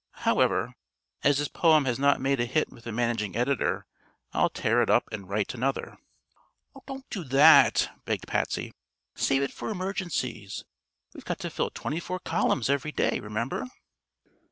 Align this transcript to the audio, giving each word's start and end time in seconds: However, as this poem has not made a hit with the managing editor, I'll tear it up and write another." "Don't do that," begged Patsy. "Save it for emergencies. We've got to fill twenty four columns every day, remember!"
However, 0.25 0.73
as 1.23 1.37
this 1.37 1.47
poem 1.47 1.85
has 1.85 1.99
not 1.99 2.19
made 2.19 2.39
a 2.39 2.47
hit 2.47 2.71
with 2.71 2.85
the 2.85 2.91
managing 2.91 3.35
editor, 3.35 3.85
I'll 4.33 4.49
tear 4.49 4.81
it 4.81 4.89
up 4.89 5.07
and 5.11 5.29
write 5.29 5.53
another." 5.53 5.99
"Don't 6.87 7.07
do 7.11 7.23
that," 7.25 7.91
begged 8.05 8.27
Patsy. 8.27 8.73
"Save 9.13 9.43
it 9.43 9.53
for 9.53 9.69
emergencies. 9.69 10.65
We've 11.13 11.23
got 11.23 11.37
to 11.41 11.51
fill 11.51 11.69
twenty 11.69 11.99
four 11.99 12.17
columns 12.17 12.67
every 12.67 12.91
day, 12.91 13.19
remember!" 13.19 13.67